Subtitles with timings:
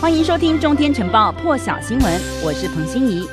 [0.00, 3.28] 欢迎收听《中天晨报》破晓新闻，我是彭欣怡。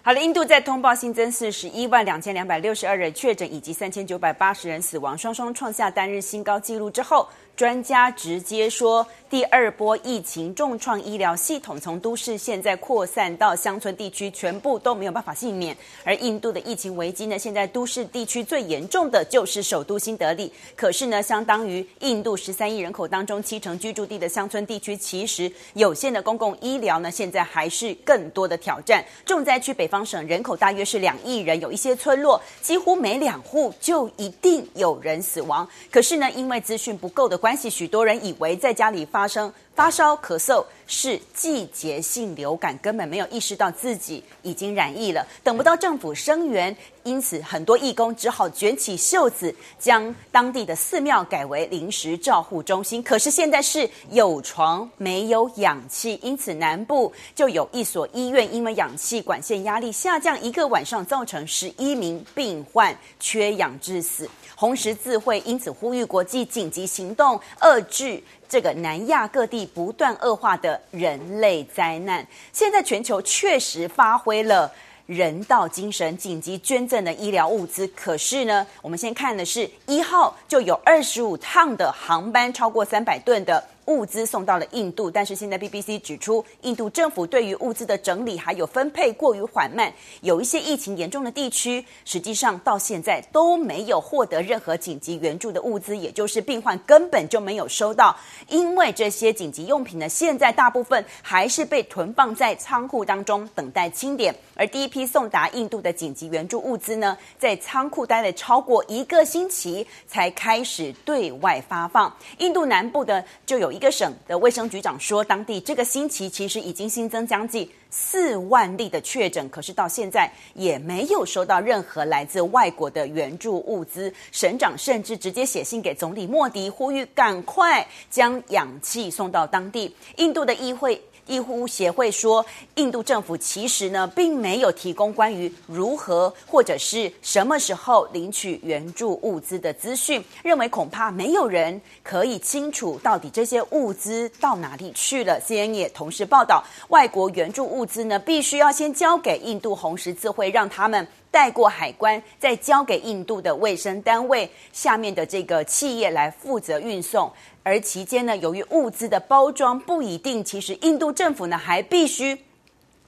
[0.00, 7.28] 好了，印度在通报新增四十一万两千两百六十二人确诊，以及三千九百八十人死亡，双双创下单日新高纪录之后。
[7.60, 15.76] 专家直接说，第二波疫情重创医疗系统，从都市现在扩散到乡村地区，全部都没有办法幸免。
[16.02, 20.50] 而印度的疫情危机呢，现在都市地区最严重的就是首都新德里。
[20.74, 29.04] 可是呢，相当于印度十三亿人口当中七成居住地的乡村地区，其实有限的公共医疗呢，现在还是更多的挑战。
[29.26, 35.68] 重灾区北方省人口大约是两亿人，有一些村落几乎每两户就一定有人死亡。
[35.90, 45.26] 可是呢，因为资讯不够的关，关系许多人以为在家里发生发烧、咳嗽是季节性流感，根本没有意识到自己已经染疫了。
[45.42, 53.02] 等不到政府声援，因此很多义工只好卷起袖子，将当地的寺庙改为临时照护中心。
[53.02, 64.28] 可是现在是有床没有氧气，因此南部就有一所医院因为氧气管线压力下降，一个晚上造成十一名病患缺氧致死。
[64.54, 72.26] 红十字会因此呼吁国际紧急行动，遏制这个南亚各地不断恶化的人类灾难。
[72.52, 74.70] 现在全球确实发挥了
[75.06, 77.86] 人道精神，紧急捐赠的医疗物资。
[77.88, 83.64] 可是呢，我们先看的是一号就有二十五趟的航班，超过三百吨的。
[83.86, 98.16] 物资送到了印度，但是现在 BBC 指出，印度政府对于物资的整理还有分配过于缓慢，有一些疫情严重的地区，实际上到现在都没有获得任何紧急援助的物资，也就是病患根本就没有收到，
[98.48, 112.14] 因为这些紧急用品呢，现在大部分还是被囤放在仓库当中等待清点，而第一批送达印度的紧急援助物资呢，在仓库待了超过一个星期才开始对外发放。
[112.38, 113.80] 印度南部的就有一。
[113.80, 124.12] 个省的卫生局长说，当地这个星期其实已经新增将近四万例的确诊，可是到现在也没有收到任何来自外国的援助物资。
[124.30, 129.96] 省长甚至直接写信给总理莫迪，呼吁赶快将氧气送到当地。
[130.16, 131.02] 印度的议会。
[131.30, 145.40] 医护协会说，印度政府其实呢，并没有提供关于如何或者是什么时候领取援助物资的资讯，认为恐怕没有人可以清楚到底这些物资到哪里去了。
[145.40, 157.32] CNN 也同时报道，外国援助物资呢，必须要先交给印度红十字会，让他们带过海关，再交给印度的卫生单位下面的这个企业来负责运送。
[157.62, 162.36] 而期间呢，由于物资的包装不一定，其实印度政府呢还必须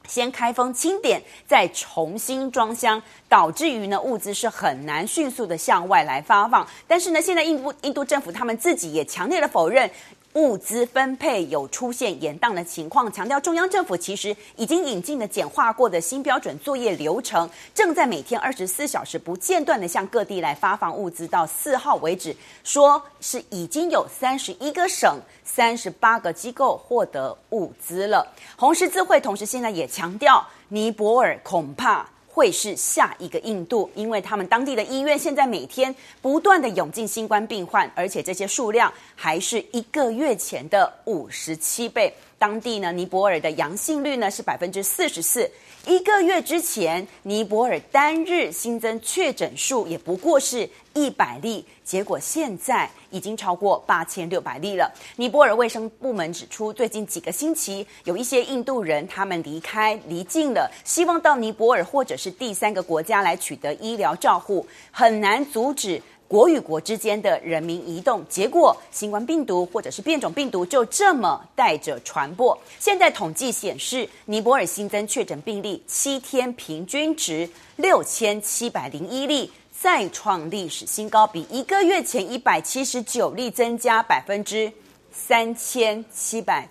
[0.06, 6.66] 先开封清点，再重新装箱，导致于呢物资是很难迅速的向外来发放。
[6.87, 9.91] 但是呢，现在印度印度政府他们自己也强烈的否认。
[10.34, 21.26] 物资分配有出现延宕的情况，强调中央政府其实已经引进了简化过的新标准作业流程，正在每天二十四小时不间断地向各地来发放物资。
[21.26, 22.34] 到四号为止，
[22.65, 28.26] 说是已经有三十一个省、三十八个机构获得物资了。
[28.56, 32.09] 红十字会同时现在也强调，尼泊尔恐怕。
[32.34, 42.12] 会是下一个印度，因为他们当地的医院现在每天不断的涌进新冠病患，而且这些数量还是一个月前的五十七倍。
[42.42, 45.48] 当地呢，尼泊尔的阳性率呢是百分之四十四。
[45.86, 54.92] 一个月之前，尼泊尔单日新增确诊数也不过是一百例，结果现在已经超过八千六百例了。
[55.14, 66.03] 尼泊尔卫生部门指出，最近几个星期有一些印度人他们离开离境了，希望到尼泊尔或者是第三个国家来取得医疗照护，很难阻止。
[66.32, 72.59] 国与国之间的人民移动，结果新冠病毒或者是变种病毒就这么带着传播。
[72.78, 84.72] 现在统计显示，尼泊尔新增确诊病例七天平均值六千七百零一例，再创历史新高，比一个月前一百七十九例增加百分之
[85.12, 86.66] 三千七百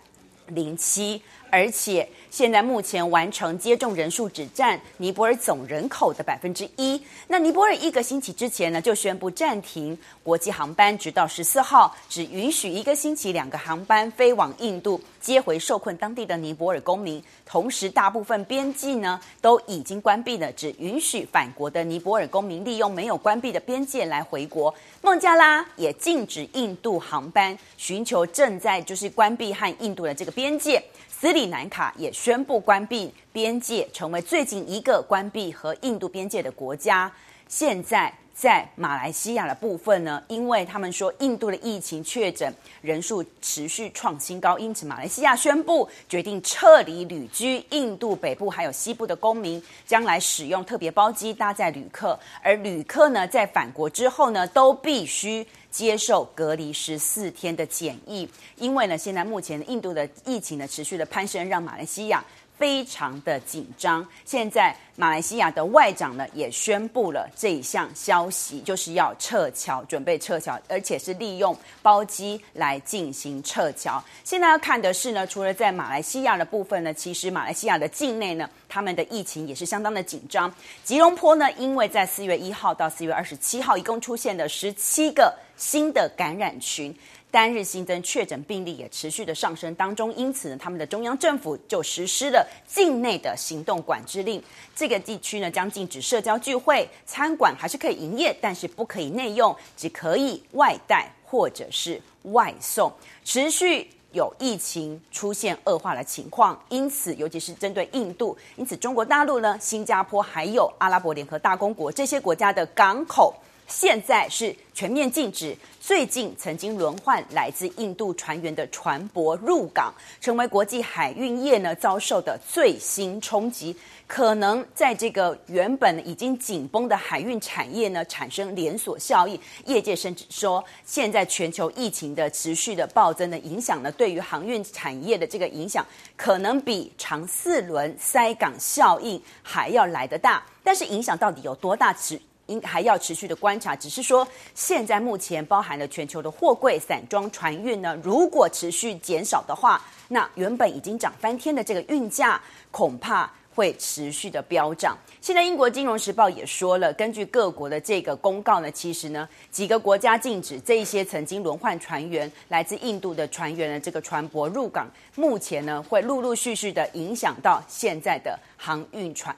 [0.47, 1.21] 零七。
[1.51, 6.99] 而且现在目前完成接种人数只占尼泊尔总人口的百分之一。
[7.27, 17.21] 那尼泊尔一个星期之前呢，就宣布暂停国际航班，直到十四号，只允许一个星期两个航班飞往印度，接回受困当地的尼泊尔公民。
[17.45, 24.73] 同时，大部分边境呢都已经关闭了，只允许返国的尼泊尔公民利用没有关闭的边界来回国。
[25.01, 30.81] 孟加拉也禁止印度航班，寻求正在就是关闭和印度的这个边界。
[31.21, 37.13] 斯里兰卡也宣布关闭边界，成为最近一个关闭和印度边界的国家。
[37.47, 42.51] 现在在马来西亚的部分呢，因为他们说印度的疫情确诊
[42.81, 62.25] 人数持续创新高，因此马来西亚宣布决定撤离旅居印度北部还有西部的公民，将来使用特别包机搭载旅客，而旅客呢在返国之后呢，都必须接受隔离十四天的检疫，因为呢现在目前印度的疫情呢持续的攀升，让马来西亚。
[62.61, 64.07] 非常的紧张。
[64.23, 73.99] 现在马来西亚的外长呢也宣布了这一项消息，就是要撤侨，准备撤侨，而且是利用包机来进行撤侨。
[74.23, 80.53] 现在要看的是呢，除了在马来西亚的部分呢，其实马来西亚的境内呢，他们的疫情也是相当的紧张。
[80.83, 86.95] 吉隆坡呢，因为在四月一号到四月二十七号，一共出现了十七个新的感染群。
[87.31, 94.43] 单日新增确诊病例也持续的上升当中，因此呢，他们的中央政府就实施了境内的行动管制令。
[94.75, 102.91] 这个地区呢，将禁止社交聚会，餐馆还是可以营业，但是不可以内用，只可以外带或者是外送。
[103.23, 113.33] 持续有疫情出现恶化的情况，因此，尤其是针对印度，因此中国大陆呢、新加坡还有阿拉伯联合大公国这些国家的港口。
[113.71, 123.75] 现在是全面禁止最近曾经轮换来自印度船员的船舶入港，成为国际海运业呢遭受的最新冲击，
[124.05, 129.39] 可能在这个原本已经紧绷的海运产业呢产生连锁效应。
[129.65, 135.85] 业界甚至说，现在全球疫情的持续的暴增的影响呢，对于航运产业的这个影响，
[136.17, 140.43] 可能比长四轮塞港效应还要来得大。
[140.63, 141.91] 但是影响到底有多大？
[141.93, 142.19] 持
[142.51, 152.39] 应还要持续的观察，只是说现在目前包含了全球的货柜散装船运呢，如果持续减少的话，那原本已经涨翻天的这个运价
[152.69, 154.97] 恐怕会持续的飙涨。
[155.19, 169.35] 现在英国金融时报也说了，根据各国的这个公告呢，其实呢几个国家禁止这一些曾经轮换船员来自印度的船员的这个船舶入港，目前呢会陆陆续续的影响到现在的航运船。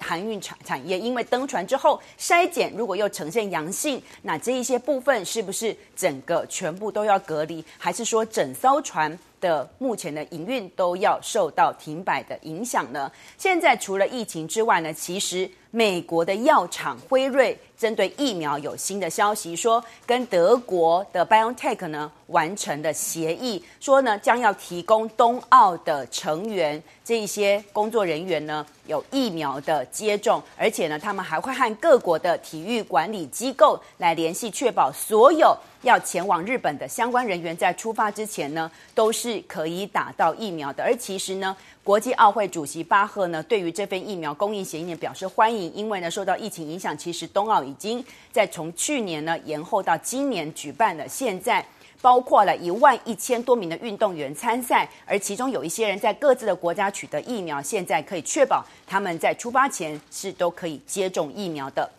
[0.00, 13.10] 航运产产业，因为登船之后筛检，如果又呈现阳性，那这一些部分是不是整个全部都要隔离，还是说整艘船的目前的营运都要受到停摆的影响呢？
[13.36, 17.58] 现在除了疫情之外呢，其实美国的药厂辉瑞。
[17.76, 40.84] 针对疫苗有新的消息，说跟德国的 BioNTech 呢完成的协议，说呢将要提供冬奥的成员这一些工作人员呢有疫苗的接种，而且呢他们还会和各国的体育管理机构来联系，确保所有要前往日本的相关人员在出发之前呢都是可以打到疫苗的。
[40.84, 41.56] 而其实呢。
[41.84, 51.08] 国际奥会主席巴赫呢，对于这份疫苗供应协议呢表示欢迎，因为呢受到疫情影响，其实冬奥已经在从去年呢延后到今年举办了。
[51.08, 51.64] 现在
[52.00, 61.90] 包括了一万一千多名的运动员参赛，而其中有一些人在各自的国家取得疫苗，现在可以确保他们在出发前是都可以接种疫苗的。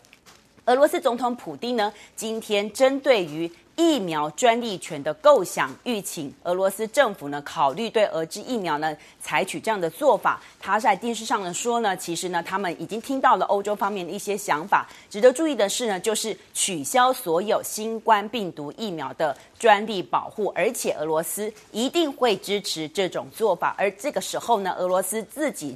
[0.66, 10.40] 俄罗斯总统普丁呢，今天针对于疫苗专利权的构想，欲请俄罗斯政府呢考虑对俄制疫苗呢采取这样的做法。
[10.60, 14.88] 他在电视上呢说呢，其实呢他们已经听到了欧洲方面的一些想法。
[15.10, 23.74] 值得注意的是呢，就是取消所有新冠病毒疫苗的专利保护，而且俄罗斯一定会支持这种做法。
[23.76, 25.76] 而这个时候呢，俄罗斯自己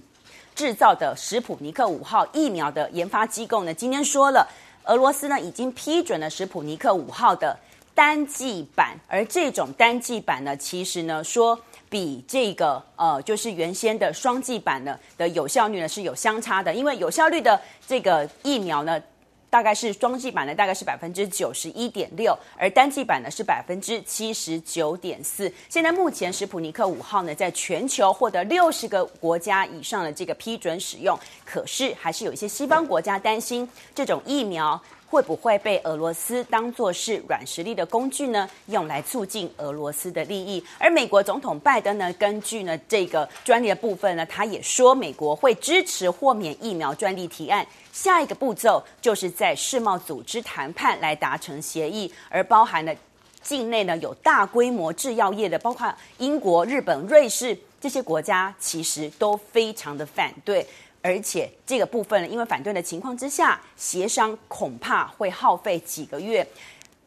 [0.54, 4.48] 制造的史普尼克五号疫苗的研发机构呢，今天说了，
[4.84, 7.58] 俄罗斯呢已经批准了史普尼克五号的。
[7.98, 19.02] 单剂版，而这种单剂版呢，其实呢说比这个呃，就是原先的双剂版呢的有效率呢是有相差的，因为有效率的这个疫苗呢，
[19.50, 25.52] 大概是双剂版的大概是百分之九十一点六，而单剂版呢是百分之七十九点四。
[25.68, 34.80] 现在目前史普尼克五号呢，在全球获得六十个国家以上的这个批准使用，可是还是有一些西方国家担心这种疫苗。
[35.10, 38.50] 会不会被俄罗斯当作是软实力的工具呢？
[38.68, 40.64] 用来促进俄罗斯的利益？
[40.78, 47.66] 而美国总统拜登呢，根据呢这个专利的部分呢，他也说美国会支持豁免疫苗专利提案。
[47.94, 52.94] 下一个步骤就是在世贸组织谈判来达成协议，而包含了
[53.42, 60.68] 境内呢有大规模制药业的，包括英国、日本、瑞士这些国家，其实都非常的反对。
[61.08, 66.46] 而且这个部分，因为反对的情况之下，协商恐怕会耗费几个月。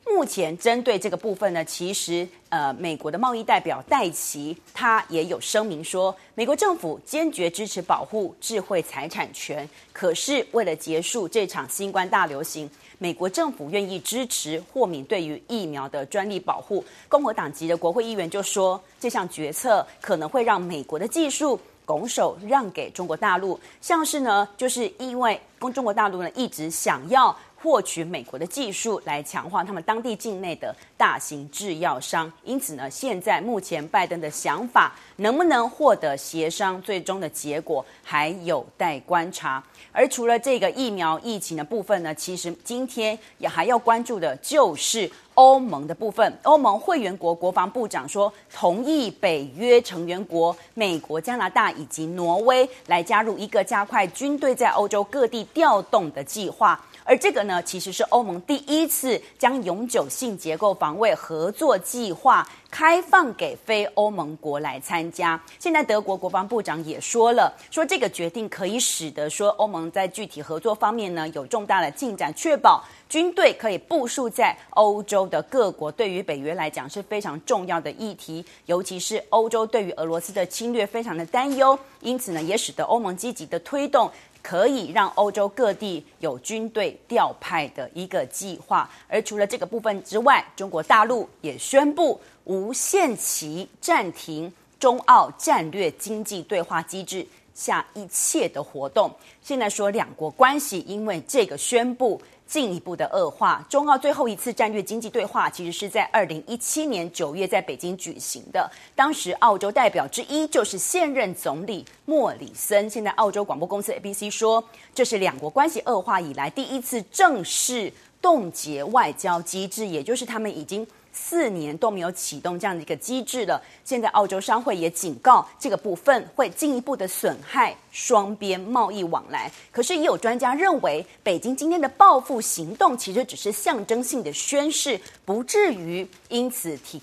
[0.06, 9.68] 目前针对这个部分呢，其实呃，美国的贸易代表戴琪他也有声明说，美国政府坚决支持保护智慧财产权。
[9.92, 16.82] 可是为了结束这场新冠大流行，美国政府愿意支持豁免对于疫苗的专利保护。
[17.06, 27.36] 共和党籍的国会议员就说，这项决策可能会让美国的技术拱手让给中国大陆，像是呢，就是因为中中国大陆呢一直想要。
[27.62, 39.62] 获取美国的技术来强化他们当地境内的大型制药商，因此呢，现在目前拜登的想法能不能获得协商，最终的结果还有待观察。
[39.92, 46.38] 而除了这个疫苗疫情的部分呢，其实今天也还要关注的就是欧盟的部分。
[46.44, 56.80] 欧盟会员国国防部长说，同意北约成员国美国、加拿大以及挪威来加入一个加快军队在欧洲各地调动的计划。
[57.10, 65.42] 而这个呢，其实是欧盟第一次将永久性结构防卫合作计划开放给非欧盟国来参加。
[65.58, 75.90] 现在德国国防部长也说了，说这个决定可以使得说欧盟在具体合作方面呢有重大的进展，确保军队可以部署在欧洲的各国。
[75.90, 84.08] 对于北约来讲是非常重要的议题，尤其是欧洲对于俄罗斯的侵略非常的担忧，因此呢，也使得欧盟积极的推动。
[84.42, 99.14] 可以让欧洲各地有军队调派的一个计划，而除了这个部分之外，中国大陆也宣布无限期暂停中澳战略经济对话机制下一切的活动。
[99.42, 102.20] 现在说两国关系因为这个宣布。
[102.50, 103.64] 进一步的恶化。
[103.68, 108.68] 中澳最后一次战略经济对话，其实是在二零一七年九月在北京举行的。
[108.96, 112.90] 当时澳洲代表之一就是现任总理莫里森。
[112.90, 120.84] 现在澳洲广播公司 ABC 说，这是两国关系恶化以来第一次正式冻结外交机制，也就是他们已经。
[121.12, 123.60] 四年都没有启动这样的一个机制了。
[123.84, 129.50] 现在澳洲商会也警告，这个部分会进一步的损害双边贸易往来。
[129.70, 137.00] 可是也有专家认为，北京今天的报复行动其实只是象征性的宣示，不至于因此停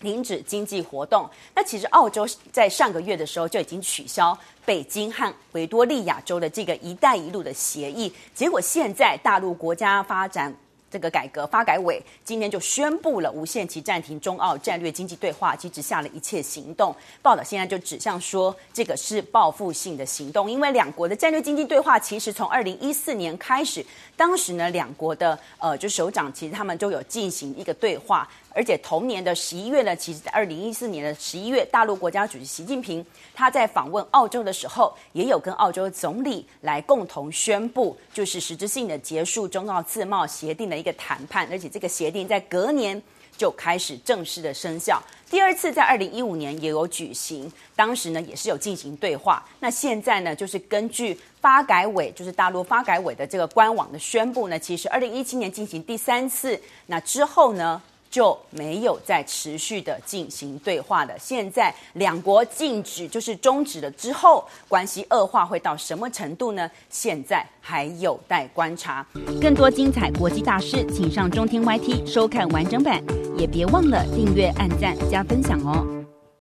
[0.00, 1.28] 停止经济活动。
[1.54, 10.52] 那其实澳洲在上个月的时候就已经取消北京和维多利亚州的这个“一带一路”的协议，结果现在大陆国家发展。
[10.92, 16.94] 这个改革发改委今天就宣布了无限期暂停中澳战略经济对话机制下的一切行动。
[17.22, 23.84] 报道现在就指向说，这个是报复性的行动，因为两国的战略经济对话其实从二零一四年开始，
[24.16, 28.28] 当时呢两国的呃就首长其实他们就有进行一个对话。
[28.54, 33.02] 而且同年的十一月呢，其实在二零一四年的十一月，大陆国家主席习近平
[33.34, 43.00] 他在访问澳洲的时候，也有跟澳洲总理来共同宣布，就是实质性的结束中澳自贸协定的一个谈判，而且这个协定在隔年
[43.36, 45.00] 就开始正式的生效。
[45.30, 49.42] 第二次在二零一五年也有举行，当时呢也是有进行对话。
[49.60, 57.80] 那现在呢，就是根据发改委，就是大陆发改委的这个官网的宣布呢，其实二零一七年进行第三次，那之后呢，
[58.12, 61.18] 就没有再持续的进行对话了。
[61.18, 66.70] 现在两国禁止，就是终止了之后，关系恶化会到什么程度呢？
[66.90, 69.04] 现在还有待观察。
[69.40, 73.02] 更多精彩国际大师，请上中天 YT 收看完整版，
[73.34, 76.01] 也别忘了订阅、按赞、加分享哦。